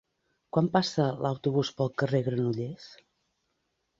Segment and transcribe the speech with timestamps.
[0.55, 2.87] Quan passa l'autobús pel carrer Granollers?